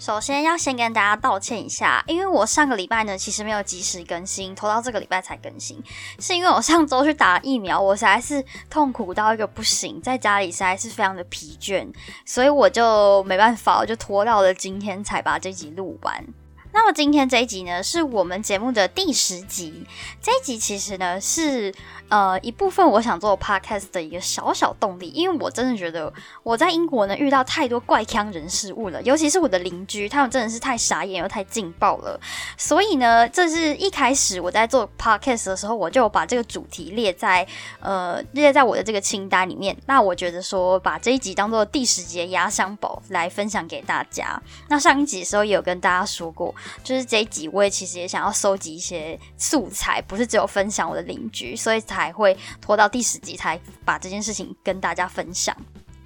[0.00, 5.78] 首先要先跟大家道歉一下，因为我上个礼拜呢其实没有及时更新，拖到这个礼拜才更新，
[6.18, 11.86] 是因为我上周去打疫苗，我实在是痛苦到一个不行，在家里实在是非常的疲倦，
[12.24, 16.24] 所以我就没办法，我就拖到了今天才把这集录完。
[16.72, 19.86] 那么今天这一集呢，是我们节目的第十集。
[20.22, 21.74] 这一集其实呢，是
[22.08, 26.12] 呃一部分我想做 podcast 的一个小小动力，因为我真的觉得
[26.42, 32.18] 我在英国呢遇到太多怪腔人事物了，尤其是我的邻居，他们真的是太傻眼又太劲爆了。
[32.56, 37.46] 所以呢，这是一开始我在做 podcast 的时候，我就把这个主题列在
[37.80, 39.76] 呃列在我的这个清单里面。
[39.86, 44.40] 那我觉得说把这一集当做第十集的压箱宝来分享给大家。
[44.68, 46.54] 那上一集的时候也有跟大家说过。
[46.82, 55.56] 就是这一集，我也其实也想要收集一些素材，不是只有分享我的邻居，所以才会拖到第十集才把这件事情跟大家分享。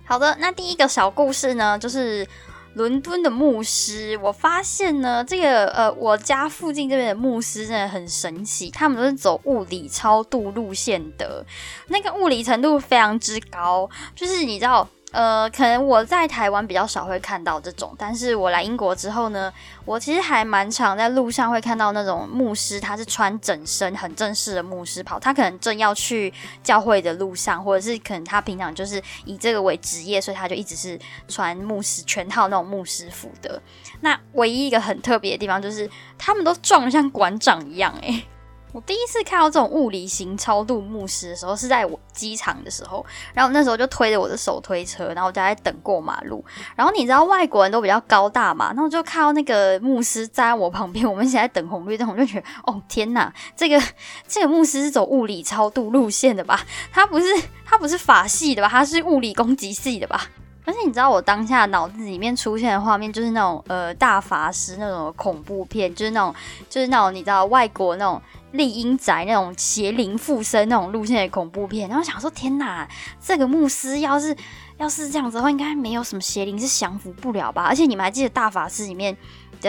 [0.04, 2.26] 好的，那第一个小故事呢，就是
[2.74, 4.18] 伦敦的牧师。
[4.22, 11.44] 我发现呢，这个呃，我家附近这边的牧师真的很神奇，他们都是走物理超度路线的，
[11.88, 14.88] 那个物理程度非常之高，就是你知道。
[15.14, 19.52] 呃，可能我在台湾比较少会看到这种，但是我来英国之后呢，
[19.84, 30.98] 我其实还蛮常在路上会看到那种牧师，他是穿整身很正式的牧师袍，他可能正要去教会的路上，或者是可能他平常就是以这个为职业，所以他就一直是
[31.28, 33.62] 穿牧师全套那种牧师服的。
[34.00, 38.26] 那唯一一个很特别的地方就是，他们都壮得像馆长一样，诶。
[38.74, 46.44] 我第一次看到这种物理型超度牧师的时候，是在我机场的时候，然后那时候就推着我的手推车，然后我就在等过马路。
[46.74, 53.80] 然后你知道外国人都比较高大嘛，然后就看到那个牧师站在我旁边，我们一起在等红绿灯，我就觉得哦天哪，这个
[54.26, 56.60] 这个牧师是走物理超度路线的吧？
[56.90, 57.26] 他不是
[57.64, 58.68] 他不是法系的吧？
[58.68, 60.26] 他是物理攻击系的吧？
[60.64, 66.34] 而且你知道我当下脑子里面出现的画面就是那种呃大法师那种恐怖片，就是那种
[66.68, 68.20] 就是那种你知道外国那种。
[68.54, 72.88] 丽英宅那种邪灵附身那种路线的恐怖片，然后想说天哪，
[73.20, 74.34] 这个牧师要是
[74.78, 77.64] 要是这样子的话，应该没有什么邪灵是降服不了吧？
[77.64, 79.16] 而且你们还记得大法师里面？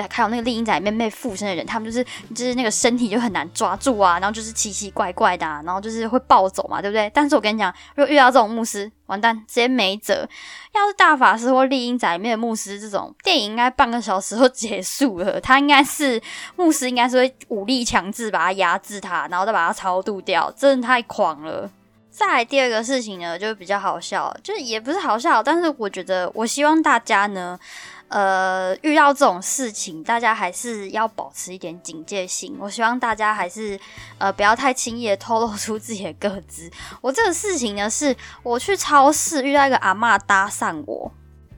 [0.10, 7.12] 还有那个丽英仔里面被附身的人，他们就是就是那个身体就很难抓住啊，然后就是奇奇怪怪的，然后就是会暴走嘛，对不对？
[7.14, 10.28] 但是我跟你讲，如果遇到这种牧师，完蛋，直接没辙。
[10.74, 15.40] 要是大法师或丽英仔里面的牧师，这种电影应该半个小时就结束了。
[15.40, 16.22] 他应该是
[16.56, 21.70] 牧师，应该是会武力强制把他压制他，然后再把他超度掉，真的太狂了。
[22.10, 27.60] 再来第二个事情呢，就比较好笑，就是也不是好笑，但是我觉得我希望大家呢。
[28.08, 32.56] 呃，遇到这种事情，大家还是要保持一点警戒心。
[32.60, 33.78] 我希望大家还是
[34.20, 36.70] 呃不要太轻易的透露出自己的个资。
[37.02, 41.12] 我这个事情呢，是我去超市遇到一个阿妈搭讪我，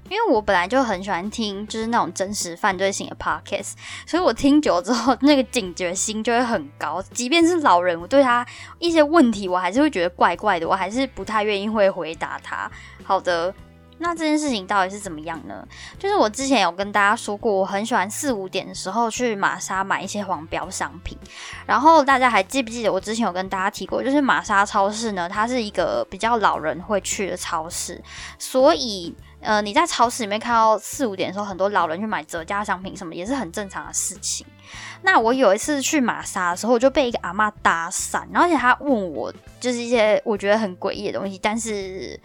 [0.10, 3.74] 因为我本来就很喜欢听就是那种真实犯罪型的 podcast，
[4.08, 7.04] 所以我听久了之后，那个警觉心就会很高。
[7.14, 8.44] 即便是老人，我对他
[8.80, 12.72] 一些问题，我还是会觉得怪怪的，我还是不太愿意会回答他。
[13.04, 13.54] 好的。
[14.00, 15.68] 那这件事情到底是怎么样呢？
[15.98, 21.18] 就是我之前有跟大家说过，我很喜欢四五点的时候去玛莎买一些黄标商品。
[21.66, 28.02] 然后大家还记不记得我之前有跟大家提过，就是玛莎超市呢，它是一个比较老人会去的超市，
[28.38, 34.46] 所以呃你在超市里面看到四五点的时候，很多老人去买折价商品什么，也是很正常的事情。
[35.02, 42.20] 那我有一次去玛莎的时候，我就被一个阿妈搭讪，而且她问我就是一些我觉得很诡异的东西，但是。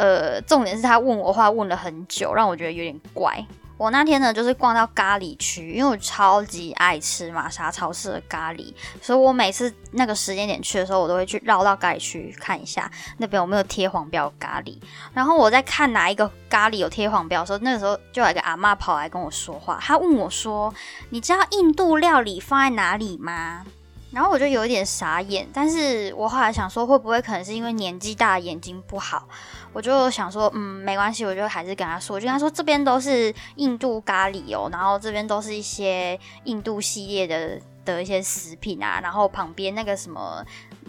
[0.00, 3.44] 呃，重点是他问我话问了很久，让我觉得有点怪。
[3.76, 8.72] 我那天呢，就是逛到咖喱区，因为我超级爱吃玛莎超市的咖喱，
[9.02, 14.78] 所以我每次那个时间点去的时候，我都会去绕到咖喱区看一下那边有没有贴黄标咖喱。
[15.12, 20.72] 然后我在看哪一个咖喱有贴黄标的时候，那个时候就有一个阿妈跑来跟我说话，她问我说
[21.10, 23.66] ：“你知道印度料理放在哪里吗？”
[24.12, 29.28] 然后我就有一点傻眼，但是我后来想说，会不会可能是因为年纪大，眼睛不好？
[29.72, 40.44] 我就想说，嗯，没关系，我就还是跟他说，就跟他说，这边都是印度咖喱哦，然后这边都是一些印度系列的的一些食品啊，然后旁边那个什么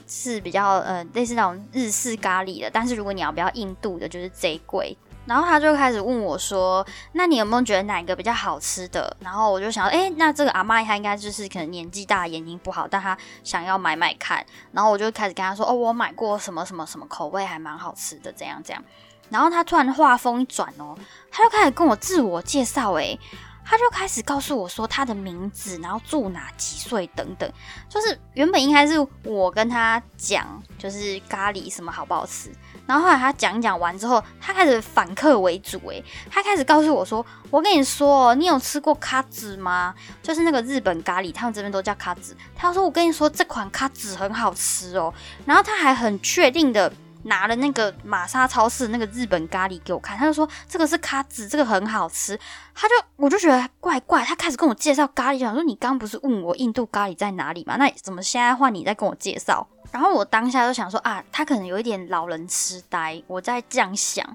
[0.07, 4.98] 是比较呃类似那种日式咖喱的，但是如果你要比较印度的，就是贼贵。
[5.26, 18.84] 然后他就开始问我说：“那你有没有觉得哪一个比较好吃的？”然后我就想：“哎，那这个阿妈她应该就是可能年纪大，眼睛不好，但她想要买买看。”然后我就开始跟他说：“哦，我买过什么什么什么口味还蛮好吃的，怎样怎样。”
[19.30, 20.98] 然后他突然话锋一转哦，
[21.32, 23.18] 他就开始跟我自我介绍，哎，
[23.64, 27.50] 他就开始告诉我说他的名字，然后住哪、几岁等等。
[27.88, 32.52] 就是原本应该是我跟他讲，就是咖喱什么好不好吃。
[32.86, 39.94] 然后后来他讲讲完之后，他开始反客为主，诶，他开始告诉我说：“我跟你说，你有吃过卡子吗？
[40.22, 45.13] 就是那个日本咖喱，他们这边都叫卡子。”他说：“我跟你说，这款卡子很好吃哦。”
[45.45, 46.92] 然后他还很确定的。
[47.24, 52.40] 拿了那个玛莎超市那个日本咖喱给我看，他就说这个是咖子，这个很好吃。
[52.74, 57.76] 他就我就觉得怪怪，他开始跟我介绍咖喱，想说你刚不是问我印度咖喱在哪里吗？
[57.78, 59.68] 那怎么现在换你在跟我介绍？
[59.92, 64.26] 然后我当下就想说啊，他可能有一点老人痴呆，我在这样想，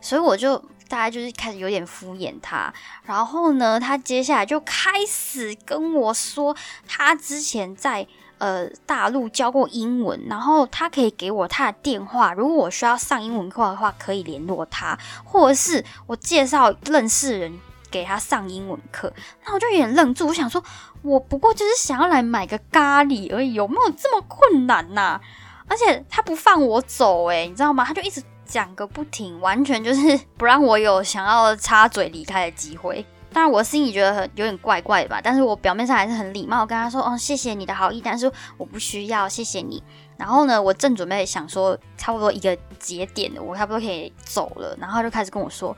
[0.00, 0.58] 所以我就
[0.88, 2.72] 大概就是开始有点敷衍他。
[3.04, 6.56] 然后呢，他接下来就开始跟我说
[6.86, 8.06] 他之前在。
[8.38, 17.58] 呃，大陆教过英文，然后他可以给我他的电话，如果我需要上英文课的话，可以联络他，或者是我介绍认识人
[17.90, 19.12] 给他上英文课。
[19.46, 20.62] 那我就有点愣住，我想说，
[21.02, 25.20] 我不过就是想要来买个咖喱而已，有没有这么困难呐？
[25.66, 27.84] 而且他不放我走，诶，你知道吗？
[27.84, 33.06] 他就一直讲个不停，完全就是不让我有想要插嘴离开的机会。
[33.34, 39.82] 当然，我心里觉得很有点怪怪的吧，但是我表面上还是很礼貌，跟他说：“哦，谢谢你的好意，但是我不需要，谢谢你。”
[40.16, 45.76] 然后呢，我正准备想说，差不多一个节点，我差不多可以走了，然后他就开始跟我说：“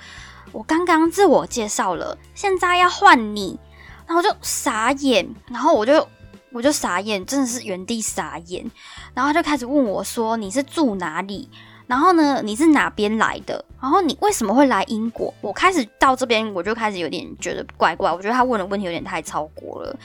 [0.52, 3.58] 我刚刚自我介绍了，现在要换你。”
[4.06, 6.06] 然后我就傻眼，然后我就
[6.52, 8.70] 我就傻眼，真的是原地傻眼。
[9.14, 11.48] 然后他就开始问我说：“你是住哪里？”
[11.86, 12.42] 然后呢？
[12.42, 13.64] 你是哪边来的？
[13.80, 15.32] 然后你为什么会来英国？
[15.40, 18.10] 我开始到这边，我就开始有点觉得怪怪。
[18.10, 19.96] 我觉得他问的问题有点太超过了，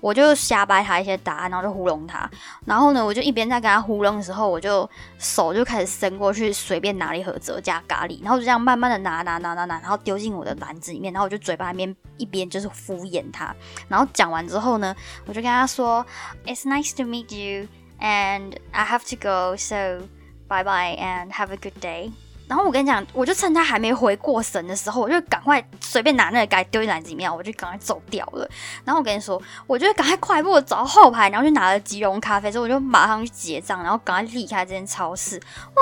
[0.00, 2.28] 我就瞎掰他一些答案，然后就糊弄他。
[2.64, 11.12] 然后呢，我就一边在跟他糊弄的时候，我就手就开始伸过去，随便拿了一盒折加咖喱，然后就这样慢慢的拿拿拿拿拿，然后丢进我的篮子里面。
[11.12, 13.54] 然后我就嘴巴里面一边就是敷衍他。
[13.86, 14.92] 然后讲完之后呢，
[15.26, 16.04] 我就跟他说
[16.44, 17.68] ：“It's nice to meet you,
[18.00, 20.08] and I have to go, so.”
[20.48, 22.10] Bye bye and have a good day。
[22.48, 28.48] 然后我跟你讲，我就趁他还没回过神的时候，我就赶快随便拿那个盖丢进篮子里面，我就赶快走掉了。
[28.82, 35.36] 然后我跟你说，我就赶快快步走到后排，然后就拿了即溶咖啡，之后我就马上去结账，然后赶快离开这间超市。
[35.36, 35.40] 我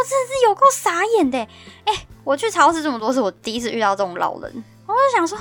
[0.09, 1.39] 真的是有够傻眼的，
[1.85, 4.65] 哎，我去超市这么多次，我第一次遇到这种老人。
[4.87, 5.39] 我就想说。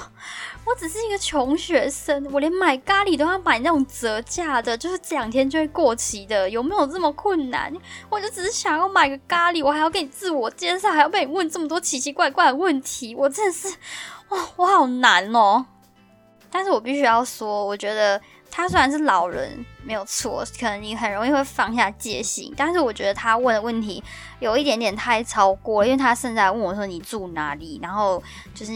[0.65, 7.71] 我只是一个穷学生，我连买咖喱都要买那种折价的，就是这两天就会过期的，有没有这么困难？
[8.09, 13.67] 我就只是想要买个咖喱，我还要给你自我介绍，还要被你问这么多奇奇怪怪的问题，我真的是，
[14.29, 15.65] 哇，我好难哦！
[16.49, 18.19] 但是我必须要说，我觉得。
[18.57, 24.01] 他虽然是老人，没有错，可能你很容易会放下戒心，但是我觉得他问的问题
[24.39, 28.23] 有一点点太超过，因为他现在问我说你住哪里，然后
[28.53, 28.71] 就是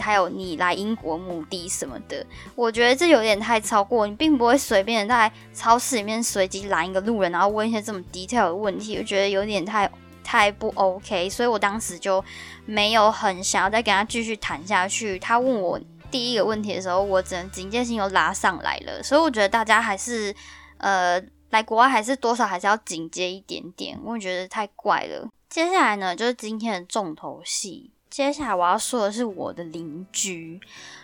[0.00, 4.06] 还有你来英国目的什么的，我觉得这有点太超过。
[4.06, 9.90] 你并不会随便在超市里面随机拦一个路人，然后问一些这么 detail 的问题，我觉得有点太
[10.22, 12.24] 太不 OK，所以我当时就
[12.66, 15.18] 没有很想要再跟他继续谈下去。
[15.18, 15.80] 他问我。
[16.14, 20.32] 第一个问题的时候，我只能警戒心又拉上来了，所以我觉得大家还是，
[20.78, 21.20] 呃，
[21.50, 25.28] 来国外还是多少还是要警戒一点点，我觉得太怪了。
[25.48, 27.90] 接下来呢，就是今天的重头戏。
[28.08, 30.60] 接下来我要说的是我的邻居。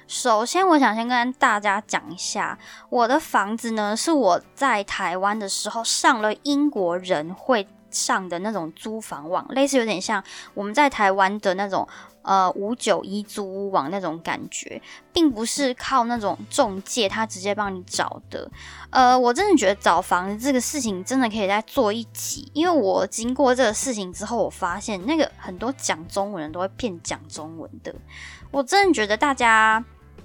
[0.06, 2.56] 首先，我想先跟大家讲一下，
[2.88, 10.22] 我的房子呢是我在台湾的时候上了英国人会上的那种租房网，类似有点像
[10.54, 11.86] 我们在台湾的那种。
[12.22, 14.80] 呃，五九一租屋网那种感觉，
[15.10, 18.46] 并不是靠那种中介他直接帮你找的。
[18.90, 27.92] 呃，我真的觉得找房子这个事情真的可以再做一集，因为我经过这个事情之后，我发现那个很多讲中文人都会骗讲中文的。
[28.50, 29.82] 我真的觉得大家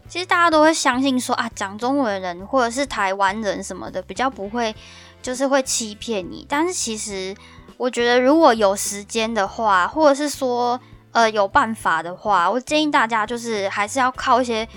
[0.08, 4.76] 其实大家都会相信说啊，讲中文人或者是台湾人什么的比较不会，
[5.22, 6.46] 就是会欺骗你。
[6.50, 7.36] 但是其实
[7.78, 10.80] 我觉得如果有时间的话，或者是说。
[11.16, 14.68] 呃，有办法的话，我建议大家就是还是要靠一些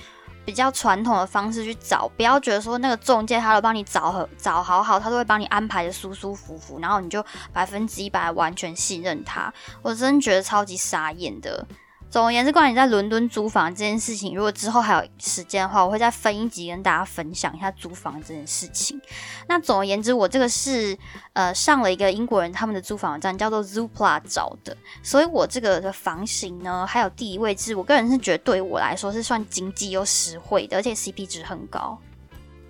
[0.44, 7.20] 比较传统的方式去找，不要觉得说那个中介他都帮你找找好好，他都会帮你安排的舒舒服服，然后你就
[7.52, 11.66] 百分之一百完全信任他，我真觉得超级傻眼的。
[12.10, 18.98] 总而言之，关于在伦敦租房这件事情，如果之后还有时间的话，我会再分一集跟大家分享一下租房这件事情。
[19.46, 20.96] 那总而言之，我这个是
[21.34, 31.98] 呃上了一个英国人他们的租房网站，叫做 Zoopla 找的，所以我这个的房型呢，还有地理位置，我个人是觉得对我来说是算经济又实惠的，而且 CP 值很高。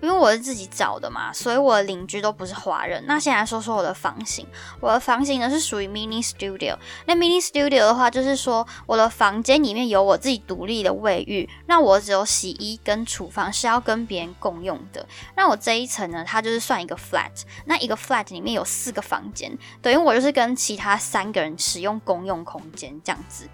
[0.01, 3.03] 因为我是自己找的嘛，所以我的邻居都不是华人。
[3.05, 4.45] 那先来说说我的房型，
[4.79, 6.77] 我的房型呢是属于 mini studio。
[7.05, 15.05] 那 mini studio 的话，就是说我的房间里面有我自己独立的卫浴，那我只有洗衣跟厨房是要跟别人共用的。
[15.35, 17.29] 那我这一层呢，它就是算一个 flat。
[17.65, 23.47] 那一个 flat 里面有四个房间，等于我就是跟其他三个人使用公用空间这样子。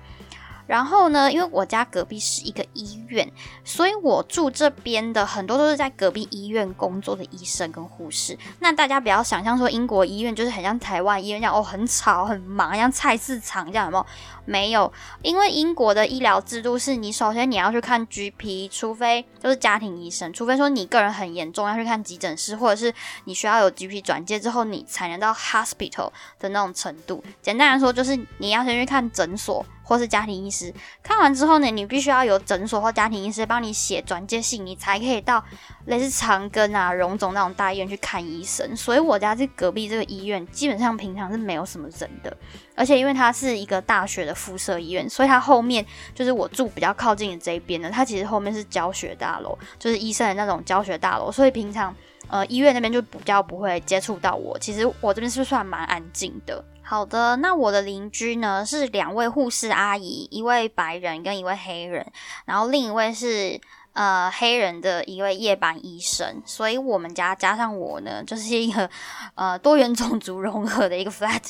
[0.67, 3.31] 然后呢，因为我家隔壁是一个医院，
[3.63, 8.37] 所以我住这边的很多都是在隔壁医院工作的医生跟护士。
[8.59, 14.05] 那大家不要想象说英国医院就是很像台湾医院这样哦，很吵很忙，像菜市场这样，有没有？
[14.45, 22.93] 没有，因为英国的医疗制度是你首先你要去看 GP，除非就是家庭医生，除非说你个人很严重要去看急诊室，或者是
[23.25, 27.23] 你需要有 GP 转介之后，你才能到 hospital 的那种程度。
[27.41, 29.65] 简单来说，就是你要先去看诊所。
[29.87, 30.73] 或是家庭医师
[31.03, 35.45] 看完之后呢，你必须要有诊所或家庭医师帮你写转介信，你才可以到
[35.85, 38.75] 类似长庚啊、荣总那种大医院去看医生。
[38.75, 42.35] 所以我家这隔壁这个医院基本上平常是没有什么人的，
[42.75, 51.95] 而且因为它是一个大学的附设医院，所以它后面就是我住比较靠近的这一边呢，它其实后面是教学大楼，就是医生的那种教学大楼，所以平常
[52.27, 54.59] 呃医院那边就比较不会接触到我。
[54.59, 56.63] 其实我这边是算蛮安静的。
[56.83, 62.05] 好的，那我的邻居呢是两位护士阿姨，一位白人跟一位黑人，
[62.45, 63.59] 然后另一位是
[63.93, 68.87] 呃黑人的一位夜班医生，所以我们家加上我呢，就是一个
[69.33, 71.41] 呃多元种族融合的一个 flat。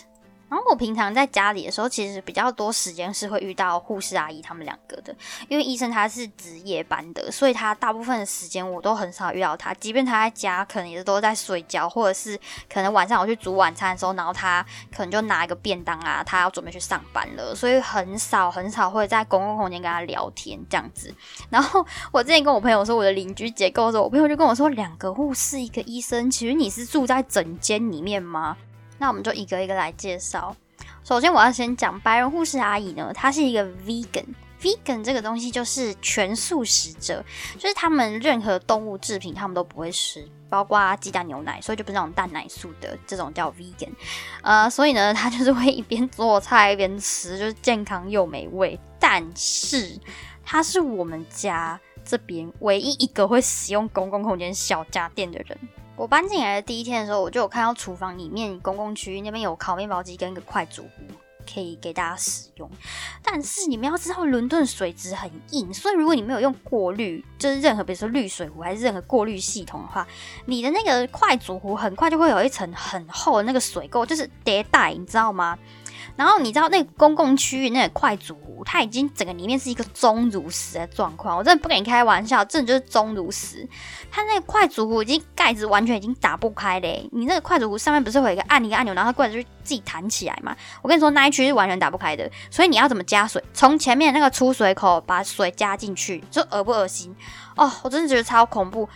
[0.48, 5.14] 然后我平常在家里的时候，其实比较多时间是会遇到护士阿姨他们两个的，
[5.50, 9.74] 因为医生他是值夜班的，所以他大部分的时间我都很少遇到他。
[9.74, 12.40] 即便他在家，可能也是都在睡觉，或者是
[12.72, 14.64] 可能晚上我去煮晚餐的时候，然后他
[14.96, 21.14] 可能就拿一个便当啊，他要准备去上班了，所以很少很少会在公共空间跟他聊天这样子。
[21.50, 28.56] 然后 我之前跟我朋友说我的邻居结构的时候，我朋友就跟我说，两个护士一个医生，其实你是住在整间里面吗？
[28.98, 30.56] 那我们就一个一个来介绍。
[31.04, 34.25] 首先，我要先讲白人护士阿姨呢，她是一个 vegan。
[34.60, 37.24] vegan 这个东西就是全素食者，
[37.60, 43.92] 就是他们任何动物制品他们都不会吃，包括鸡蛋、牛奶，所以就不是那种蛋奶素的这种叫 vegan。
[44.42, 48.80] 呃，所以呢，他就是会一边做菜一边吃，就是健康又美味。
[49.00, 50.00] 但是
[50.44, 55.56] 他是我们家这边唯一一个会使用公共空间小家电的人。
[55.98, 61.04] 我搬进来的第一天的时候，我就有看到厨房里面公共区域那边有烤面包机跟一个快煮壶，
[61.52, 62.70] 可以给大家使用。
[63.24, 70.06] 但是你们要知道，伦敦水质很硬，所以如果你没有用过滤，就是任何比如说滤水壶还是任何过滤系统的话，
[70.46, 75.58] 你的那个快煮壶很快就会有一层很厚的那个水垢，就是叠带，你知道吗？
[76.16, 83.68] 然后你知道那公共区域那个快煮壶，它已经整个里面是一个钟乳石的状况，我真的不跟你开玩笑，真的就是钟乳石。
[84.12, 90.56] 它那个快煮壶已经盖子完全已经打不开嘞，你那个快煮壶上面不是会有一个按一个按钮，然后它盖子就自己弹起来嘛？
[90.82, 93.44] 我跟你说那一区是完全打不开的，所以你要怎么加水？
[93.54, 97.16] 从前面那个出水口把水加进去，就恶不恶心？
[97.56, 98.88] 哦，我真的觉得超恐怖。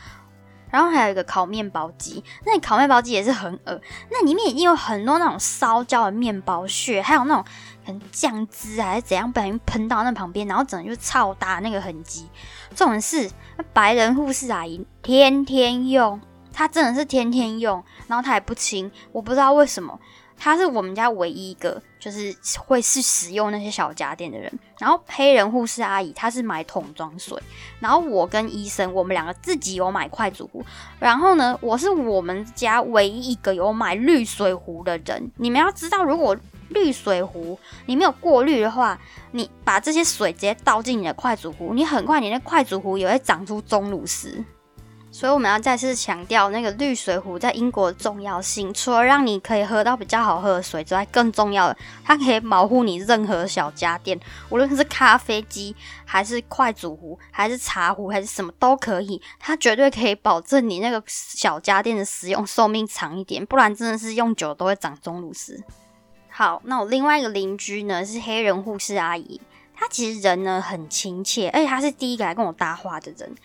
[0.70, 7.44] 然后还有一个烤面包机，那烤面包机也是很恶，那里面已经有很多那种烧焦的面包屑，还有那种
[7.86, 12.28] 很酱汁还是怎样，不小心喷到那旁边，然后整就超大那个痕迹。
[12.76, 13.30] 这种是
[13.74, 16.22] 白人护士阿姨天天用，
[16.54, 20.00] 她真的是天天用，然后她也不清，我不知道为什么。
[20.38, 24.52] 她是我们家唯一一个就是会是使用那些小家电的人。
[24.80, 27.38] 然后黑人护士阿姨她是买桶装水，
[27.80, 30.64] 然后我跟医生我们两个自己有买快煮壶。
[31.00, 35.32] 然后呢，我是我们家唯一一个有买滤水壶的人。
[35.36, 36.36] 你们要知道，如果
[36.70, 38.98] 滤水壶你没有过滤的话，
[39.32, 44.44] 你把这些水直接倒进你的快煮壶，你很快你那快煮壶也会长出钟乳石。
[45.12, 54.18] 所以我们要再次强调那个滤水壶在英国的重要性，除了让你可以喝到比较好喝的水之外，更重要的，它可以保护你任何小家电，
[54.50, 55.76] 无论是咖啡机，
[56.06, 65.62] 还是快煮壶，还是茶壶，还是什么都可以，它绝对可以保证你那个小家电的使用寿命长一点，不然真的是用久都会长钟乳石。
[66.30, 69.42] 好，那我另外一个邻居呢是黑人护士阿姨，
[69.76, 73.36] 她其实人呢很亲切，而且她是第一个来跟我搭话的人。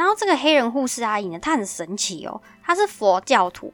[0.00, 3.70] 然后这个黑人护士阿姨呢，她很神奇哦，她是佛教徒。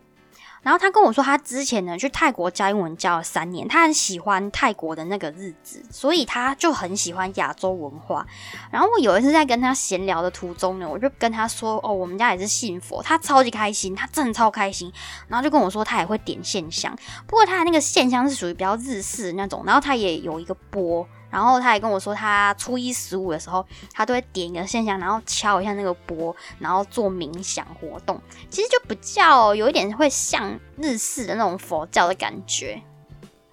[0.60, 8.26] 然后她跟我说，她之前呢去泰国教英文教了三年，她很喜欢泰国的那个日子，所以她就很喜欢亚洲文化。
[8.72, 14.92] 然后我有一次在跟她闲聊的途中呢，我就跟她说：“哦，我们家也是信佛。”她超级开心，她真的超开心。
[15.28, 16.92] 然后就跟我说，她也会点线香，
[17.28, 21.06] 不过她的那个线香是属于比较日式那种，然后她也有一个钵。
[21.30, 28.20] 然后他还跟我说，他初一十五的时候，他都会点一个线香，然后敲一下那个钵，然后做冥想活动。
[28.50, 32.82] 其实就比较有一点会像日式的那种佛教的感觉。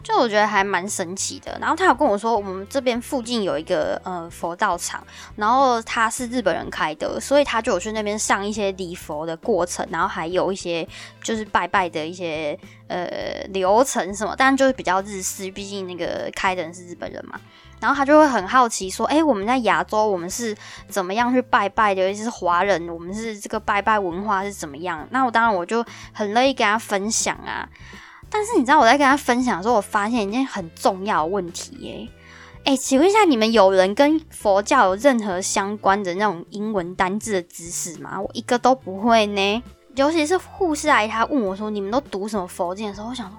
[0.04, 5.02] 就我觉得还蛮神奇的，然后他有跟我说，我们这边附近有一个呃佛道场，
[5.38, 10.86] 然后他是日本人开的，所以他就有去那边上一些礼佛的过程，然后还有一些
[11.22, 13.08] 就是拜拜的一些呃
[13.54, 17.40] 流程什么，但就是比较日式，毕竟那个开的人是日本人嘛，
[17.84, 20.56] 然后他就会很好奇说，哎，我们在亚洲我们是
[20.88, 25.06] 怎么样去拜拜的，尤其是华人，我们是这个拜拜文化是怎么样？
[25.12, 27.68] 那我当然我就很乐意跟他分享啊。
[28.30, 32.08] 但是你知道我在跟他分享的时候，我发现一件很重要的问题耶。
[32.64, 38.22] 哎，请问一下，你们有人跟佛教有任何相关的那种英文单字的知识吗？
[38.22, 39.62] 我一个都不会呢。
[39.96, 43.38] 尤其是护士阿姨，她问我说：“你们都读什么佛经？”的时候，我想说。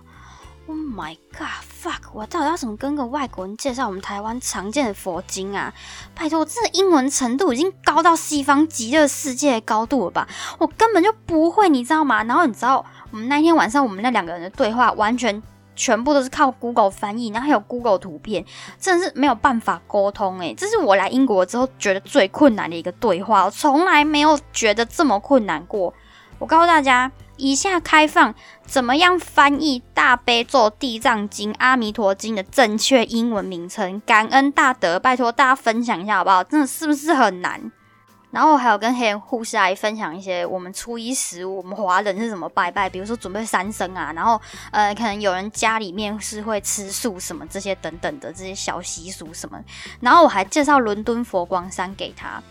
[0.66, 2.08] Oh my god, fuck！
[2.14, 5.70] 我到底要怎么跟个外国人介绍我们台湾常见的佛经啊？
[6.14, 10.26] 拜托，我这英文程度已经高到西方极乐世界的高度了吧？
[10.58, 12.24] 我根本就不会，你知道吗？
[12.24, 15.42] 然后你知道，我们那天晚上我们那两个人的对话，完全
[15.76, 18.42] 全部都是靠 Google 翻译，然后还有 Google 图片，
[18.80, 25.92] 真的是没有办法沟通诶，这是我来英国之后觉得最困难的一个对话，我从来没有觉得这么困难过。
[26.38, 27.12] 我告诉大家。
[27.36, 34.00] 以下开放怎么样翻译《大悲咒》《地藏经》《阿弥陀经》的正确英文名称？
[34.06, 36.44] 感恩大德，拜托大家分享一下好不好？
[36.44, 37.72] 真的是不是很难？
[38.30, 44.40] 然后我还有跟黑人护士阿姨分享一些我们初一十五我们华人是怎么拜拜，比如说准备三牲啊，然后
[44.72, 49.56] 呃，可能有人家里面是会吃素什么这些等等的这些小习俗什么。
[50.00, 52.42] 然后我还介绍伦敦佛光山给他，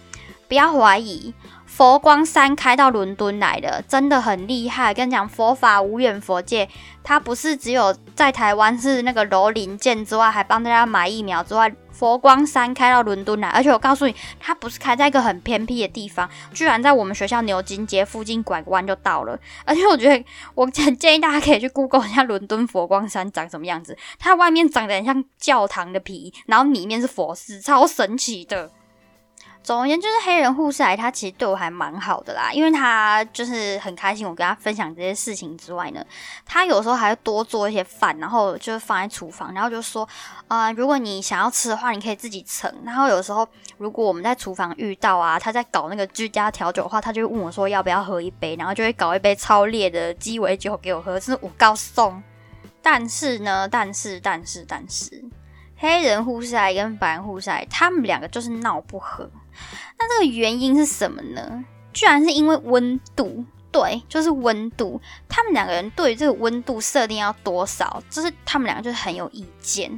[0.47, 1.33] 不要怀疑。
[1.75, 4.93] 佛光山开到伦敦来的，真的很厉害。
[4.93, 6.69] 跟你讲，佛法无远佛界，
[7.03, 19.35] 它不是只有在台湾是那个楼林建之外，还帮大家买疫苗之外，佛光山开到伦敦来，而且我告诉你，它不是开在一个很偏僻的地方，居然在我们学校牛津街附近拐个弯就到了。
[19.65, 28.69] 而且我觉得，我 很建议大家可以去 Google 一下伦敦佛光山长什么样子，它外面长得很像教堂的皮，然后里面是佛寺，超神奇的。
[29.63, 36.05] 总而言之，就是黑人护士来，他其实对我还蛮好的啦，因为他就是很开心我跟他分享这些事情之外呢，
[36.45, 40.07] 他有时候还会多做一些饭，然后就是放在厨房，然后就说，
[40.49, 42.69] 啊，如果你想要吃的话，你可以自己盛。
[42.83, 52.21] 然后有时候如果我们在厨房遇到啊，他在搞那个居家调酒的话，他就会问我说要不要喝一杯，然后就会搞一杯超烈的鸡尾酒给我喝，是我告送。
[52.81, 55.23] 但是呢，但是，但是，但是，
[55.77, 59.29] 黑人护士来跟白人护士来，他们两个就是闹不和。
[59.97, 61.63] 那这个原因是什么呢？
[61.93, 64.99] 居然是因为温度，对，就是温度。
[65.29, 69.91] 他们两个人对于这个温度设定要多少，就是他们两个就是很有意见。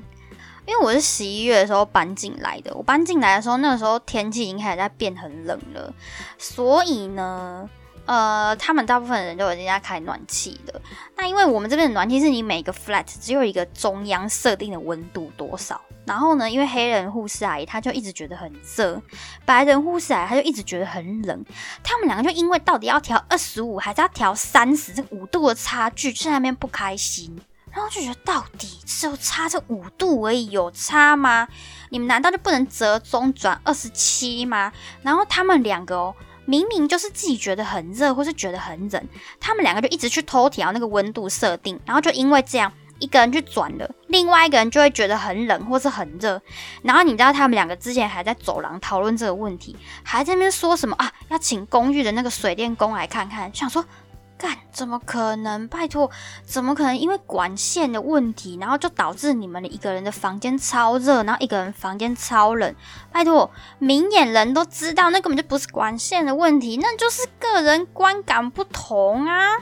[0.67, 5.93] 因为我是十一月的时候搬进来的，我搬进来的时候，那个时候天气已经开始在变很冷了，
[6.37, 7.69] 所以呢。
[8.07, 10.79] 呃，他们大部分人都已经在开暖气了。
[11.17, 15.81] 那因为我们这边的暖气是你每个 flat 只有一个中央设定的温度多少。
[16.05, 19.01] 然后呢，因为黑人护士阿姨她就一直觉得很热，
[19.45, 21.45] 白人护士阿姨她就一直觉得很冷。
[21.83, 27.35] 他们两个就因为到底要调二十五还是要调三十这五度的差距，在那边不开心。
[27.71, 31.47] 然后就觉得到底只有差这五度而已，有差吗？
[31.89, 34.71] 你们难道就不能折中转二十七吗？
[35.01, 36.15] 然后他们两个哦。
[36.47, 39.03] 明明就是自己觉得很热，或是觉得很冷，
[39.39, 46.41] 他们两个就一直去偷调那个温度设定，然后就因为这样，一个人去转了，另外一个人就会觉得很冷或是很热。
[46.84, 53.84] 然后你知道他们两个之前还在走廊讨论这个问题，还在那边说什么啊，要请公寓的那个水电工来看看，想说。
[54.38, 54.51] 干？
[54.69, 55.65] 怎么可能？
[55.69, 56.12] 拜托，
[56.43, 56.97] 怎么可能？
[56.97, 62.75] 因为管线的问题，然后就导致你们的一个人的房间超热，然后一个人房间超冷。
[63.13, 69.58] 拜托，明眼人都知道，那根本就不是管线的问题，那就是个人观感不同啊。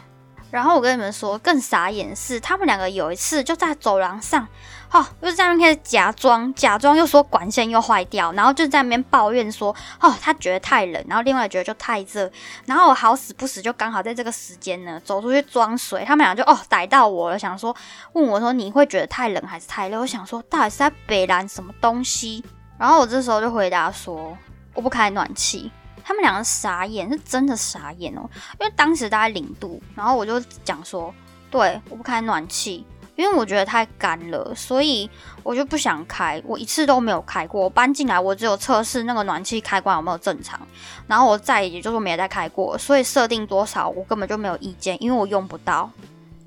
[0.53, 4.47] 然后我跟你们说，更傻眼是，他们两个有一次就在走廊上。
[4.91, 12.31] 哦，又在那边开始假装，假装又说管线又坏掉，然后就在那边抱怨说，哦，他觉得太冷，然后另外觉得就太热，
[12.67, 17.75] 然后我好死不死就刚好在这个时间呢，走出去装水，他们俩就哦逮到我了，想说
[18.11, 19.99] 问我说你会觉得太冷还是太热？
[19.99, 22.45] 我想说到底是在北蓝什么东西？
[22.77, 24.37] 然后我这时候就回答说
[24.75, 25.71] 我不开暖气，
[26.03, 31.13] 他们两个傻眼，是真的傻眼哦，因为当时大概零度，然后我就讲说
[31.49, 32.85] 对，我不开暖气。
[33.15, 35.07] 因为我觉得太干了，所以
[35.43, 36.41] 我就不想开。
[36.47, 37.61] 我一次都没有开过。
[37.61, 40.59] 我搬进来，我只有测试那个暖气开关有没有正常，
[41.05, 42.75] 然后我再也就是没有再开过。
[42.75, 45.91] 所以设定多少我根本就没有意见，因为我用不到。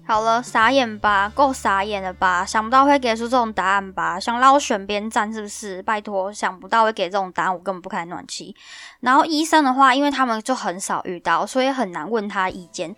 [0.09, 2.47] 好了，傻眼吧，够傻眼了吧？
[2.47, 4.21] 想不到会给出这种答案吧？
[4.21, 5.83] 想捞选边站是不是？
[5.83, 8.55] 拜托，想不到会给这种答案，我根本不开暖气。
[9.01, 12.95] 然后医生的话，因为他们就很少遇到，所以很难问他意见。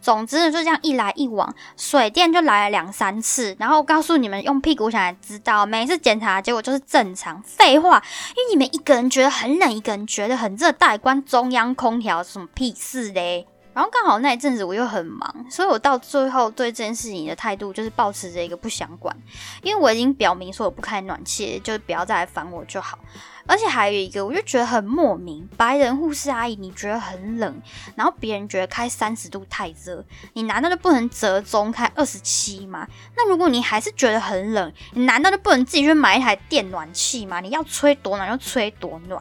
[0.00, 3.56] 总之就这样一来一往，水电就来了两三次。
[3.58, 7.42] 然后告诉你们，用屁股想才知道，每次检查结果就是正常。
[7.42, 8.00] 废话，
[8.36, 13.48] 因为你们一个人觉得很冷，一个人觉得很热，带关中央空调什么屁事嘞？
[13.74, 19.16] 然后刚好那一阵子我又很忙，所以我到最后对这件事情的态度就是保持着一个不想管，
[19.62, 22.98] 因为我已经表明说我不开暖气，就不要再来烦我就好。
[23.44, 27.60] 而且还有一个，我就觉得很莫名，白人护士阿姨你觉得很冷，
[27.96, 30.04] 然后别人觉得开三十度太热，
[30.34, 32.86] 你难道就不能折中开二十七吗？
[33.16, 37.40] 那如果你还是觉得很冷，你难道就不能自己去买一台电暖气吗？
[37.40, 39.20] 你要吹多暖就吹多暖。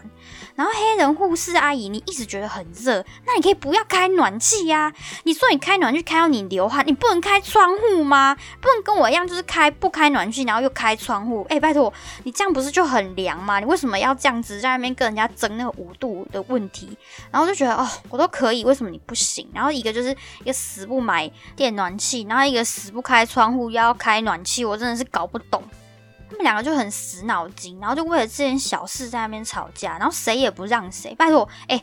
[0.55, 4.93] 然后黑人护士阿姨，你一直觉得很热，那你可以不要开暖气呀。
[5.23, 8.35] 你说你开暖气开到你流汗，你不能开窗户吗？
[8.59, 11.45] 不能跟我一样，就是开不开暖气，然后又开窗户？
[11.49, 11.91] 哎，拜托，
[12.23, 13.59] 你这样不是就很凉吗？
[13.59, 16.97] 你为什么要这样子在那边跟人家争那个五度的问题？
[17.31, 19.49] 然后就觉得哦，我都可以，为什么你不行？
[19.53, 25.63] 然后一个就是一个死不买电暖气，然后一个死不开窗户，又要开暖气，我真的是搞不懂。
[26.41, 31.13] 们两个就很死脑筋，然后就为了这件小事在那边吵架，然后谁也不让谁。
[31.15, 31.81] 拜托，哎，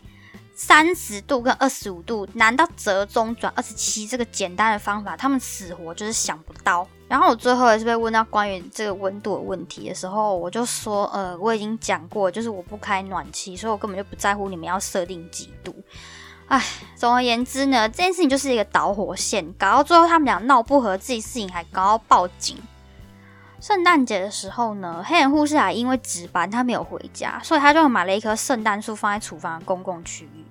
[0.55, 6.87] 三十度跟二十五度，难道折中转二十七这个简单的方法，他们死活就是想不到。
[7.07, 15.75] 然后我最后也是被问到关于这个温度的问题的时候，我就说，呃，我已经讲过，就是我不开暖气，所以我根本就不在乎你们要设定几度。
[16.49, 16.62] 唉，
[16.97, 22.57] 总而言之呢，这件事情就是一个导火线，搞到最后他们俩闹不和，自己事情还搞到报警。
[23.61, 30.44] 圣诞节的时候呢，黑人护士啊，因为值班，他没有回家，所以他就买了一棵圣诞树放在厨房的公共区域。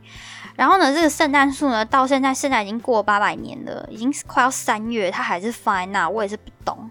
[0.58, 6.90] 然后呢，这个圣诞树呢，到现在现在已经过八百年了，已经快要三月，它还是放在那，我也是不懂。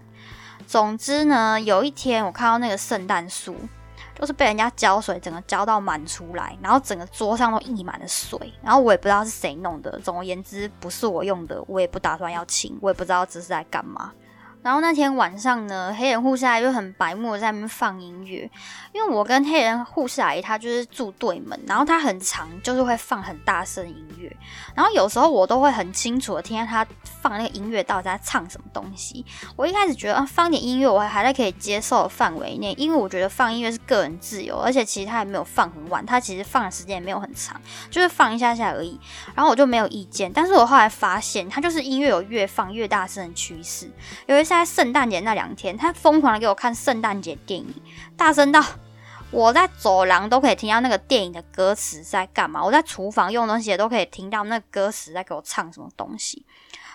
[0.65, 3.55] 总之呢，有一天我看到那个圣诞树，
[4.19, 9.99] 就是被人家浇水，整个浇到满出来，然后整个桌上都溢满了水，然后我也不知道是谁弄的。
[9.99, 14.11] 总而言之，不是我用的，我也不打算要清，我也不知道这是在干嘛。
[14.67, 18.51] 然后那天晚上呢，黑人护士阿姨就很白目在那边放音乐，
[18.91, 24.29] 因为我跟黑人护士阿姨她就是住对门，然后她很长就是会放很大声音乐，
[24.75, 26.85] 然后有时候我都会很清楚的听见她
[27.21, 29.25] 放那个音乐到底在唱什么东西。
[29.55, 37.55] 我一开始觉得啊放点音乐我还在可以接受的范围内，因为我觉得放音乐是个人自由，而且其实他也没有放很晚，他其实放的时间也没有很长，
[37.89, 38.99] 就是放一下下而已，
[39.33, 40.29] 然后我就没有意见。
[40.33, 43.89] 但是我后来发现，他就是音乐有越放越大声的趋势，
[44.25, 44.56] 有一次。
[44.57, 47.73] 在圣诞节那两天，他疯狂的给我看圣诞节电影，
[48.15, 48.63] 大声到
[49.29, 52.63] 我在走廊都可以听到那个电影的歌词在干嘛。
[52.63, 56.45] 我在厨房用东西也都可以听到那歌词在给我唱什么东西。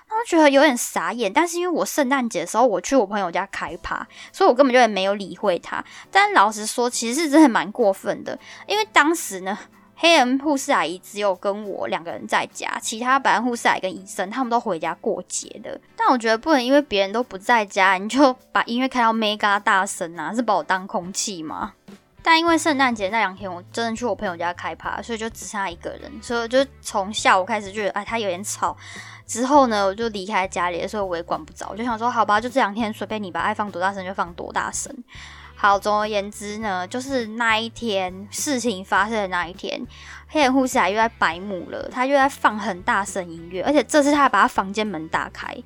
[0.08, 5.82] 我觉得有点傻眼，但是因为我圣诞节的时候我去我朋友家开趴，所以我根本就也没有理会他。
[6.10, 9.56] 但老实说，其实是真的蛮过分的，因为当时呢。
[10.02, 15.80] 黑人护士阿姨只有跟我两个人在家，其他白人护士阿姨跟医生他们都回家过节的。
[15.94, 21.74] 但我觉得不能因为别人都不在家，你就把音乐开到 mega 大声啊，是把我当空气吗？
[22.20, 28.76] 但因为圣诞节那两天我真的去我朋友家开趴，所以就只剩下一个人，所以就从下午开始觉得哎他有点吵。
[29.24, 34.92] 之后呢，我就离开家里，的时候我也管不着，我就想说好吧，就这两天随便你吧，爱放多大声就放多大声。
[35.62, 39.80] 好，总而言之呢，就是那一天事情发生的那一天，
[40.26, 45.56] 黑人护士啊又在白目了，他又在放很大声音乐，而且这次他还把他房间门打开，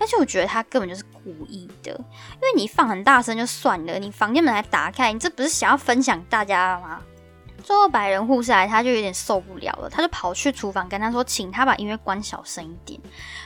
[0.00, 7.00] 而且我觉得他根本就是故意的，因为你放很大声就算了，你房间门还打开，你这不是想要分享大家吗？
[7.64, 13.00] 最后白人护士来，他就有点受不了了，他就跑去厨房跟他说，请他把音乐关小声一点。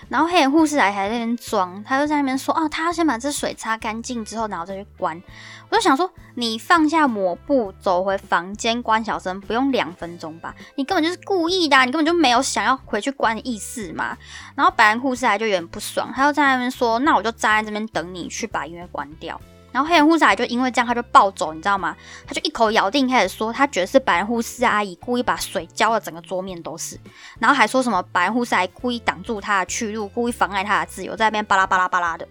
[0.09, 5.23] 然后黑人护士来还在那边装，他就在那边说，哦，他要先把这水擦干净之后，然后再去关。
[5.71, 10.53] 我就想说，你放下抹布，走回房间关小声，不用两分钟吧？
[10.75, 14.17] 你根本就是故意的，你根本就没有想要回去关的意思嘛。
[14.57, 19.41] 然后白人护士来就有点不爽，他就在那边说，那我就站在这边等你去把音乐关掉。
[19.71, 21.95] 然后黑人护士阿姨就因为这样，他就暴走，你知道吗？
[22.27, 26.99] 他就一口咬定开始说，他觉得是白人护士阿姨故意把水浇了整个桌面都是，
[27.39, 32.27] 然后还说什么白人护士阿姨故意挡住他的去路，故意妨碍他的自由，在那边巴拉巴拉巴拉的。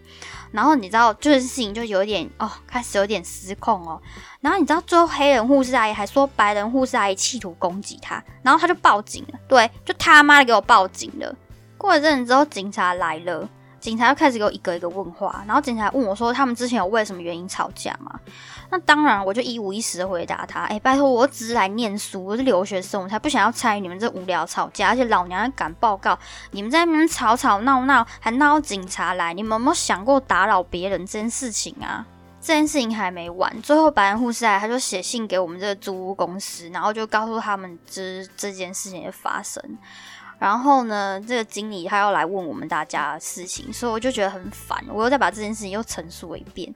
[0.51, 4.01] 然后你知道，就是事情就有点哦，开始有点失控哦。
[4.39, 9.39] 然后你知道，最后黑人护士阿姨还说白人护士阿姨企图攻击他，然后他就报警了。
[9.47, 11.35] 对，就他妈的给我报警了。
[11.77, 13.47] 过了阵子之后，警察来了。
[13.87, 18.19] 警察又开始给我一个一个问话，然后警察问我说：“他们之前有为什么原因吵架吗？”
[18.69, 24.89] 那当然，我就一五一十的回答他：“哎，拜托，我只是来念书，我是留学生，我才不想要参与你们这无聊吵架。
[24.89, 26.19] 而且老娘要赶报告，
[26.51, 32.05] 你们在那边吵吵闹闹，还闹警察来，你们有没有想过打扰别人这件事情啊？
[32.41, 39.63] 这件事情还没完，最后白人护士来，他就写信给我们这个租屋公司，然后就告诉他们这这件事情的发生。
[40.39, 46.73] 然后呢，这个经理他要来问我们大家的事情，所以我就觉得很烦，我又再把这件事情又陈述了一遍。”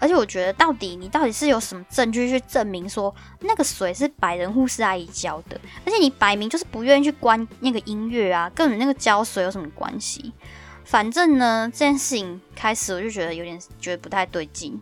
[0.00, 5.58] 而且我觉得，到底你到底是有什么证据去证明说那个水是白人护士阿姨浇的？
[5.86, 10.32] 而且你摆明就是不愿意去关那个音乐啊，跟你那个浇水有什么关系？
[10.84, 14.78] 反正呢，这件事情开始我就觉得有点觉得不太对劲。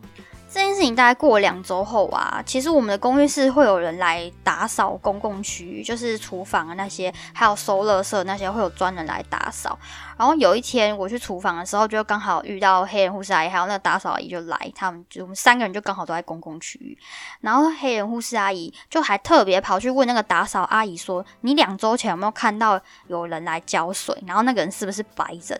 [0.53, 9.79] 这件事情大概过了两周后啊，其实我们的公寓是会有人来打扫公共区域，就是厨房啊那些，还有收垃圾那些，会有专人来打扫。
[10.19, 16.99] 然后有一天我去厨房的时候，就刚好遇到黑人护士阿姨，还有那个打扫阿姨就来，他们就我们三个人就刚好都在公共区域。
[17.41, 24.15] 然后黑人护士阿姨就还特别跑去问那个打扫阿姨说：“你两周前有没有看到有人来浇水？
[24.27, 25.59] 然后那个人是不是白人？”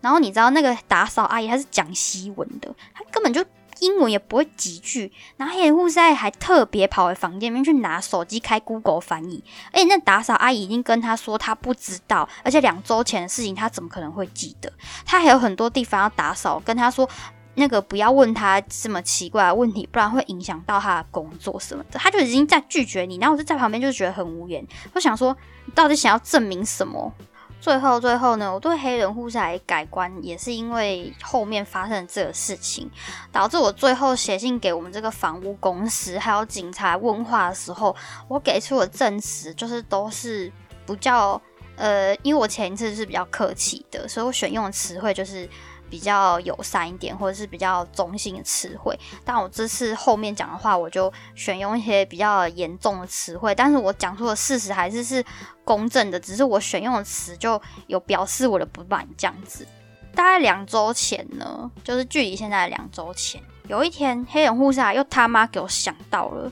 [0.00, 3.44] 然后你知道那个打扫阿姨她是讲西文的，她根本就。
[3.80, 14.72] 英文也不会几句，然后黑人护士阿姨还特别跑回房间里面去拿手机开 Google 翻译，而且那打扫阿姨已经跟他说他不知道，而且两周前的事情他怎么可能会记得？
[15.04, 17.08] 他还有很多地方要打扫，跟他说
[17.54, 21.98] 那个不要问他这么奇怪的问题，不然会影响到他的工作什么的。
[21.98, 27.12] 他就已经在拒绝你，然后我就在旁边就觉得很无言，我想说你到底想要证明什么？
[27.60, 32.90] 最后，最后呢，我对黑人护士还改观，也是因为后面发生这个事情，
[33.30, 37.94] 导致我最后写信给我们这个房屋公司，还有警察问话的时候，
[38.28, 40.50] 我给出的证词就是都是
[40.86, 41.40] 不叫
[41.76, 45.48] 呃，因为我前一次是比较客气的，所以我选用的词汇就是。
[45.90, 48.98] 比较友善一点，或者是比较中性的词汇。
[49.24, 53.54] 但我这次后面讲的话，我就选用一些比较严重的词汇。
[53.54, 55.24] 但是我讲出的事实还是是
[55.64, 59.66] 公正的，只是我选用的词就有表示我的不满这样子。
[60.14, 66.50] 大概两周前呢，就是距离现在两周前，有一天黑人护士又他妈给我想到了。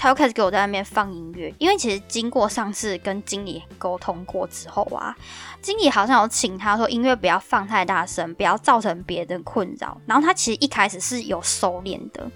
[0.00, 5.12] 他又开始给我在那边放音乐，因为其实经过上次跟经理沟通过之后啊，
[5.60, 10.00] 经理好像有请他说音乐不要放太大声，不要造成别人困扰。
[10.06, 12.30] 然后他其实一开始是有收敛的，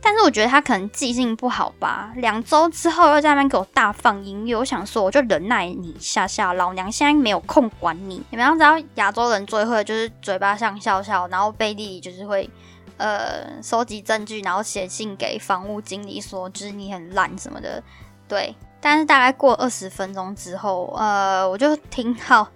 [0.00, 2.12] 但是我觉得他可能记性不好吧。
[2.14, 8.22] 两周之后又在那边给我大放音乐，我想说我就忍耐你一下下，老娘现在没有空管你。
[8.30, 12.48] 你们要知道亚洲人最会就是嘴巴上笑笑，然后背地里就是会。
[12.96, 17.82] 呃，收集证据，然后写信给房屋经理说，就是你很烂什么的，
[18.28, 18.54] 对。
[18.80, 22.46] 但是大概过二十分钟之后，呃，我就听到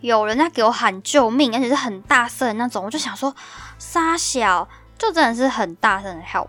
[0.00, 3.34] 有人在给我喊救命，而且是很大声的那种，我就想说，
[3.78, 4.66] 沙小，
[4.98, 6.48] 就真的是很大声的 help。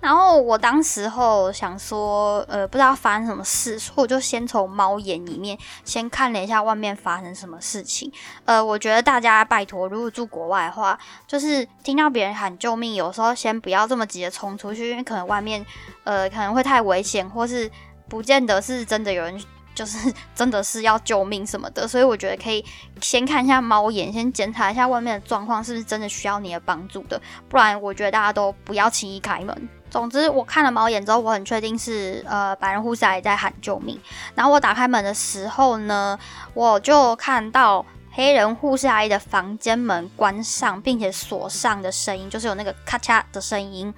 [0.00, 8.12] 然后我当时候想说，呃，不知道发生什么事，所以我就先从猫眼里面先看了一下外面发生什么事情。
[8.44, 10.96] 呃，我觉得大家拜托，如果住国外的话，
[11.26, 15.66] 就是听到别人喊救命，有时候先不要这么急的冲出去，因为可能外面，
[16.04, 17.68] 呃，可能会太危险，或是
[18.08, 19.42] 不见得是真的有人，
[19.78, 21.86] 就是 真的是要救命什么的。
[21.86, 22.64] 所以我觉得可以
[23.00, 29.68] 先看一下猫眼，先检查一下外面的状况是不是真的需要你的帮助的，不然我觉得大家都不要轻易开门。
[29.88, 33.98] 总之，我看了猫眼之后，我很确定是呃白人护士阿姨在喊救命。
[34.34, 36.18] 然后我打开门的时候呢，
[36.52, 43.94] 我就看到黑人护士阿姨的房间门关上并且锁上的声音，就是有那个咔嚓的声音。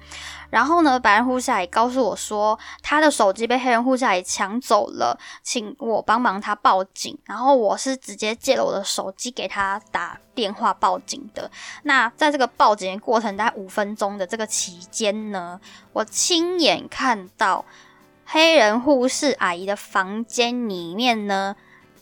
[0.51, 7.17] 然后呢，白人护士也告诉我说，他的手机被黑人护士也抢走了，请我帮忙他报警。
[7.23, 11.49] 然后我是直接借了我的手机给他打电话报警的。
[11.83, 15.59] 那在这个报警的过程，大概五分钟的这个期间呢，
[15.93, 17.65] 我亲眼看到
[18.25, 21.55] 黑人护士阿姨的房间里面呢，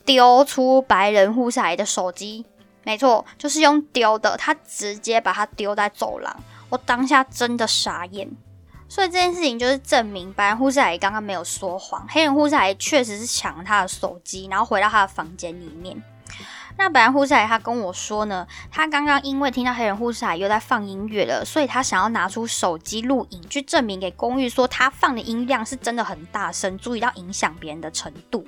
[0.03, 2.45] 丢出白人护士阿姨的手机。
[2.83, 6.35] 没错，就是用丢的，他直接把它丢在走廊。
[6.69, 8.29] 我当下真的傻眼，
[8.88, 16.01] 所以这件事情就是证明白人护士阿姨刚刚没有说谎，黑人护士阿姨确实是抢了他的手机，然后回到他的房间里面。
[16.77, 28.45] 那白人护士阿姨她跟我说呢，她刚刚因为听到黑人护士阿姨又在放音乐了，所以她想要拿出手机录影，去证明给公寓说她放的音量是真的很大声，注意到影响别人的程度。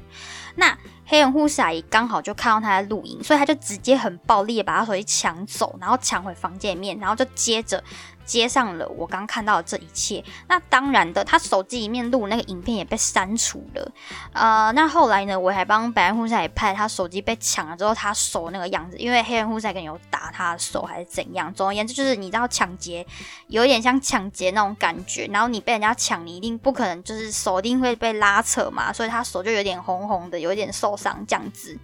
[0.55, 7.83] 那黑人护士阿姨刚好就看到他在录影，所以他就直接很暴力的把他手机抢走，然后抢回房间里面，然后就接着
[8.23, 10.23] 接上了我刚看到的这一切。
[10.47, 13.91] 那当然的，他手机里面录那个影片也被删除了。
[14.31, 21.53] 呃，那后来呢，我还帮白人护士也拍他手机被抢了之后他手那个样子，因为黑人护士可能有打他的手还是怎样。
[21.53, 23.05] 总而言之，就是你知道抢劫
[23.47, 31.77] 有点像抢劫那种感觉，然后你被人家抢，你一定不可能就是手一定会被拉扯嘛，所以他手就有点红红的，有点受伤这样子。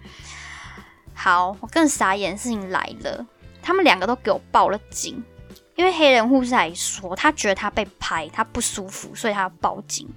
[1.14, 3.26] 好，我更傻眼的事情来了，
[3.62, 5.24] 他们两个都给我报了警。
[5.74, 10.08] 因为黑人护士来说，他觉得他被拍，他不舒服，所以他要报警。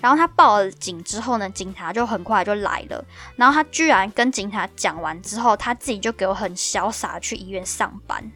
[0.00, 3.04] 然后他报了警之后呢，警察就很快就来了。
[3.36, 8.32] 然后他居然跟警察讲完之后，他自己就给我很潇洒去医院上班。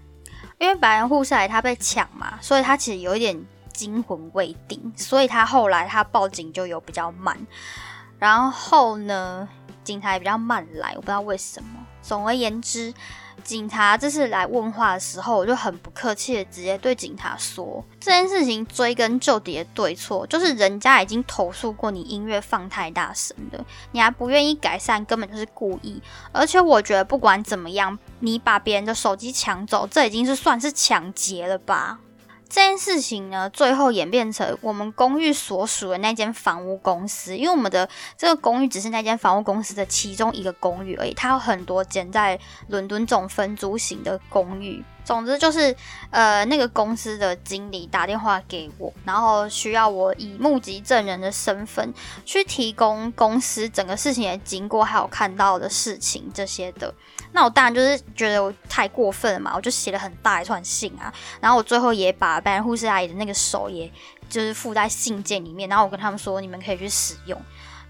[0.58, 7.38] 因为白人护士来他被抢嘛，所以他其实有一点惊魂未定，所以他后来他报警就有比较慢。
[8.20, 9.48] 然后呢，
[9.82, 11.68] 警察也比较慢来，我不知道为什么。
[12.00, 12.94] 总而言之。
[13.42, 26.02] 警察这次来问话的时候，我就很不客气的直接对警察说：“这件事情追根究底的对错，就是人家已经投诉过你音乐放太大声了，你还不愿意改善，根本就是故意。
[26.32, 31.98] 而且我觉得不管怎么样，你把别人的手机抢走，这已经是算是抢劫了吧。”
[32.50, 42.36] 这件事情呢，最后演变成我们公寓所属的那间房屋公司，因为我们的这个公寓只是那间房屋公司的其中一个公寓而已，它有很多间在
[42.66, 44.84] 伦敦这种分租型的公寓。
[45.04, 45.74] 总之就是，
[46.10, 51.92] 呃，那个公司的经理打电话给我，然后需要我以目击证人的身份
[52.24, 56.94] 去提供公司整个事情的经过，还有看到的事情这些的。
[57.32, 63.90] 那我当然就是觉得我太过分了嘛，我就写了很大一串信啊，然后我最后也把白人护士阿姨的那个手，也
[64.28, 67.40] 就是附在信件里面，然后我跟他们说，你们可以去使用。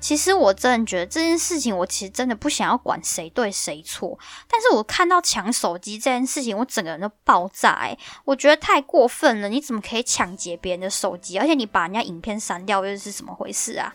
[0.00, 4.18] 其实我真的觉得这件事情，我其实真的不想要管谁对谁错。
[4.48, 7.96] 但是我看到抢手机这件事情，我整个人都爆炸哎！
[8.24, 11.38] 我觉得太过分了，你怎么可以抢劫别人的手机？
[11.38, 13.94] 而且你把人家影片删掉，又是怎么回事啊？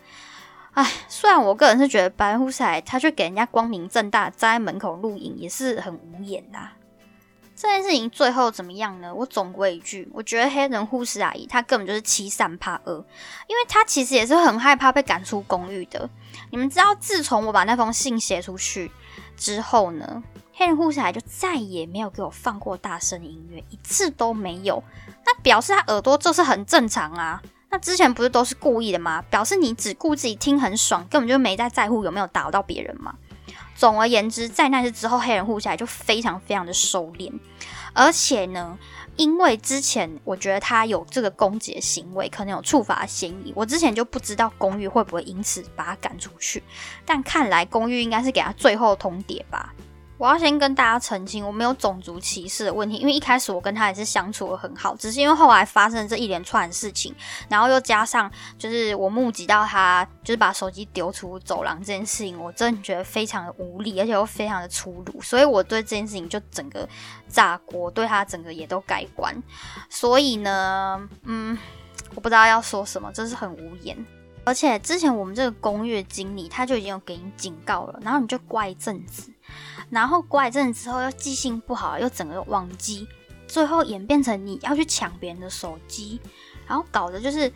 [0.73, 6.69] 哎，虽然我个人是觉得白虎仔他去给人家光明正大站在门口录影，也是很无言呐。
[7.55, 9.15] 这件事情最后怎么样呢？
[9.15, 13.05] 我总归一句，我觉得黑人护士阿姨她根本就是欺善怕恶，
[13.47, 16.09] 因为她其实也是很害怕被赶出公寓的。
[16.51, 18.91] 你们知道，自从我把那封信写出去
[19.37, 20.21] 之后呢，
[20.53, 24.83] 黑人护士阿姨就再也没有给我放过大声音乐，一次都没有。
[25.25, 27.41] 那表示他耳朵就是很正常啊。
[27.69, 29.21] 那之前不是都是故意的吗？
[29.29, 33.15] 表示你只顾自己听很爽，根本就没在在乎有没有打扰到别人嘛。
[33.75, 37.31] 总而言之，在那次之后，黑人护士就非常非常的收敛，
[37.93, 38.79] 而且呢，
[39.17, 46.63] 因为之前我觉得他有这个攻击行为，可能有触发嫌疑，我之前就不知道公寓会不会因此把他赶出去，
[47.05, 49.73] 但看来公寓应该是给他最后通牒吧。
[50.17, 57.13] 我要先跟大家澄清，我没有种族歧视的问题，因为一开始我跟他也是相处的很好，只是因为后来发生这一连串的事情，
[57.49, 66.87] 然后又加上就是我目击到他就是把手机丢出走廊这件事情，我真的觉得非常的无力，而且又非常的粗鲁，所以我对这件事情就整个
[67.27, 69.35] 炸锅，对他整个也都改观。
[69.89, 71.57] 所以呢，嗯，
[72.13, 73.97] 我不知道要说什么，真是很无言。
[74.45, 79.29] 而且之前我们这个公寓经理他就已经有给你警告了，然后你就乖一阵子。
[79.89, 83.07] 然后乖一阵子之后，又记性不好，又整个忘记，
[83.47, 86.19] 最后演变成你要去抢别人的手机，
[86.67, 87.51] 然后搞的就是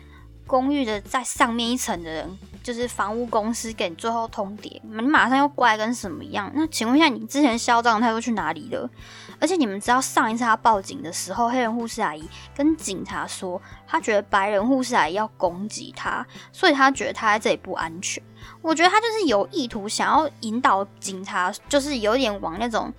[0.50, 6.50] 公寓的在上面一层的人，就是房屋公司给你最后通牒，你马上又乖跟什么一样？
[6.56, 8.90] 那请问一下，你之前嚣张态度去哪里了？
[9.38, 18.20] 而且你们知道上一次他报警的时候，黑人护士阿姨跟警察说，他觉得白人护士阿姨要攻击他，所以他觉得他在这里不安全。
[18.60, 22.92] 我觉得他就是有意图想要引导警察，就是有点往那种，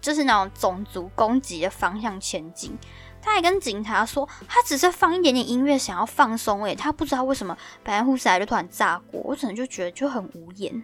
[0.00, 2.76] 就是那种种族攻击的方向前进。
[3.22, 6.64] 他还跟警察说，他只是放一点点音乐，想要放松。
[6.64, 10.82] 诶，他不知道为什么白人护士来就突然炸锅，我可能就觉得就很无言。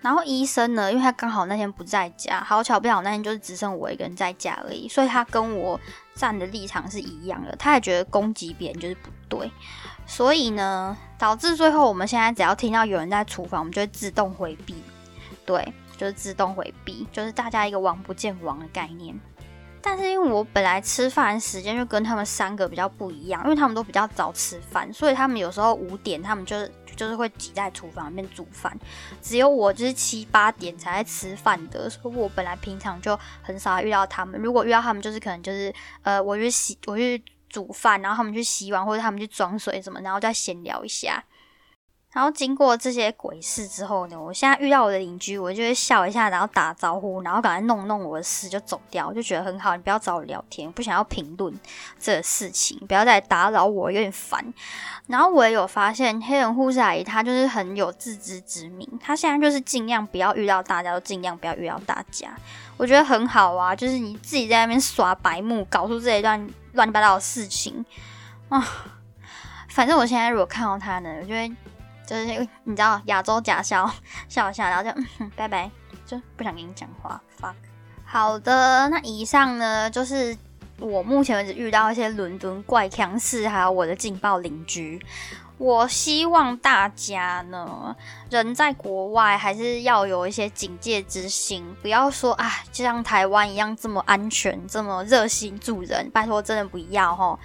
[0.00, 5.80] 然后医生呢，因为他刚好那天不在家，好巧不巧那天就是只剩我一个人在家而已，所以他跟我
[6.14, 7.56] 站的立场是一样的。
[7.56, 9.50] 他也觉得攻击别人就是不对。
[10.06, 14.74] 所以呢，导致最后我们现在只要听到有人在厨房，我们就会自动回避。
[15.46, 19.18] 对，就是自动回避，就是大家一个王不见王的概念。
[19.84, 28.74] 但是因为我本来吃饭时间就跟他们三个比较不一样，因为他们都比较早吃饭，所以他们有时候五点他们就是就是会挤在厨房里面煮饭，
[29.20, 34.40] 只有我就是七八点才在吃饭的，所以我本来平常就很少遇到他们。
[34.40, 37.22] 如果遇到他们，就是可能就是呃，我去洗，我去。
[37.50, 41.22] 煮饭，然后他们去洗碗，或者他们去装水什么，然后再闲聊一下。
[42.14, 49.74] 然后经过这些鬼事之后呢，我现在遇到我的邻居，我就会笑一下，然后打招呼，然后赶快弄弄我的事就走掉，我就觉得很好。
[49.74, 51.52] 你不要找我聊天，不想要评论
[51.98, 54.54] 这个事情，不要再打扰我，有点烦。
[55.08, 62.32] 然后我也有发现，黑人护士阿姨她就是很有自知之明，她现在就是尽量不要遇到大家，都尽量不要遇到大家。
[62.76, 67.84] 我觉得很好啊，就是你自己在那边耍白目，搞出这一段乱七八糟的事情
[68.50, 68.64] 啊。
[69.68, 71.52] 反正我现在如果看到他呢，我就会。
[72.06, 72.24] 就是
[72.64, 73.90] 你知道亚洲假笑
[74.28, 75.70] 笑一下，然后就嗯拜拜，
[76.06, 77.20] 就不想跟你讲话。
[77.40, 77.54] fuck。
[78.04, 80.36] 好的，那以上呢就是
[80.78, 85.00] 我目前为止遇到一些伦敦怪腔事，还有我的劲爆邻居。
[85.56, 87.94] 我希望大家呢，
[88.28, 97.38] 人在国外还是要有一些警戒之心，不要说啊，就像台湾一样这么安全，这么热心助人，拜托真的不要哈。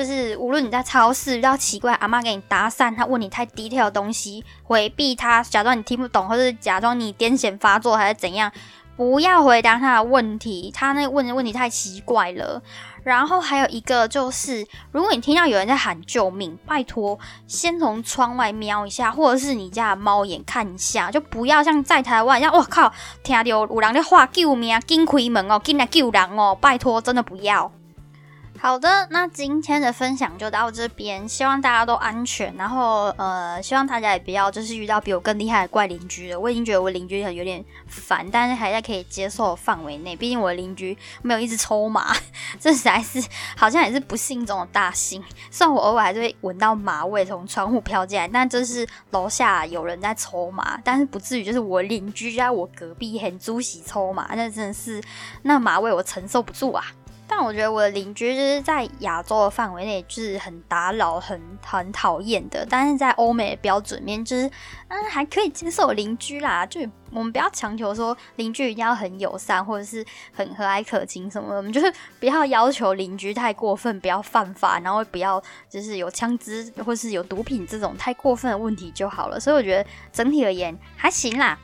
[0.00, 8.50] 就是无论你在超市遇到奇怪阿妈给你搭讪，他问你太低调的东西，回避他，假装你听不懂，或者假装你癫痫发作还是怎样，
[8.96, 12.62] 不要回答他的问题，他那问的问题太奇怪了。
[13.04, 22.90] 然后还有一个就是，如果你听到有人在喊救命，拜托先从窗外瞄一下，或者是你家的猫眼看一下，就不要像在台湾一样，我靠，
[23.22, 27.70] 听到有人在喊救命，紧开门哦，紧来救人哦，拜托，真的不要。
[28.62, 36.38] 好的，那今天的分享就到这边，希望大家都安全，然后呃，希望大家也不要就是遇到比我更厉害的怪邻居了。
[36.38, 42.14] 我已经觉得我邻居很有点烦，但是还在可以接受范围内，毕竟我的邻居没有一直抽麻，
[42.60, 45.24] 这实在是好像也是不幸中的大幸。
[45.50, 55.02] 虽然我偶尔还是会闻到马味从窗户飘进来，但就是楼下有人在抽麻，但是不至于就是我邻居在我隔壁很猪喜抽麻，那真的是
[55.44, 56.84] 那马味我承受不住啊。
[57.32, 62.66] 但我觉得我的邻居就是在亚洲的范围内，就是很打扰、很很讨厌的。
[62.68, 64.50] 但是在欧美的标准面，就是
[64.88, 66.66] 嗯还可以接受邻居啦。
[66.66, 66.80] 就
[67.12, 79.38] 我们不要强求说邻居一定要很友善或者是很和蔼可亲什么的，我们就是不要要求邻居太过分，不要犯法，然后不要就是有枪支或是有毒品这种太过分的问题就好了。
[79.38, 81.56] 所以我觉得整体而言还行啦。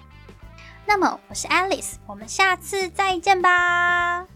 [0.87, 4.27] 那么我是 Alice，我们下次再见吧。